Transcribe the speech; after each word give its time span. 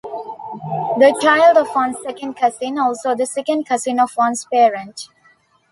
The 0.97 1.15
child 1.21 1.57
of 1.57 1.67
one's 1.75 1.97
second 2.01 2.33
cousin; 2.33 2.79
also 2.79 3.13
the 3.13 3.27
second 3.27 3.65
cousin 3.67 3.99
of 3.99 4.17
one's 4.17 4.45
parent. 4.51 5.07